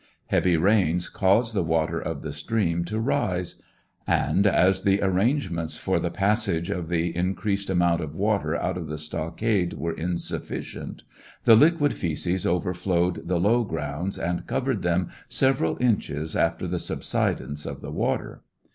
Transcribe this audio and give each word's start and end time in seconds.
Heavy 0.29 0.57
rains 0.57 1.09
caused 1.09 1.53
the 1.53 1.61
water 1.61 1.99
of 2.01 2.23
the 2.23 2.33
stream 2.33 2.83
to 2.83 2.99
rise 2.99 3.61
and 4.07 4.47
as 4.47 4.81
the 4.81 4.99
arrangements 4.99 5.77
for 5.77 5.97
REBEL 5.97 6.09
TESTIMONY, 6.09 6.61
175 6.63 6.81
the 6.81 6.81
passage 6.81 6.81
of 6.81 6.89
the 6.89 7.15
increased 7.15 7.69
amount 7.69 8.01
of 8.01 8.15
water 8.15 8.55
out 8.55 8.79
of 8.79 8.87
the 8.87 8.97
stockade 8.97 9.73
were 9.73 9.93
insufficient, 9.93 11.03
the 11.45 11.53
liquid 11.55 11.95
feces 11.95 12.47
overflowed 12.47 13.27
the 13.27 13.39
low 13.39 13.63
grounds 13.63 14.17
and 14.17 14.47
covered 14.47 14.81
them 14.81 15.09
several 15.29 15.77
inches 15.79 16.35
after 16.35 16.65
the 16.67 16.79
subsidence 16.79 17.67
of 17.67 17.81
the 17.81 17.91
waters. 17.91 18.39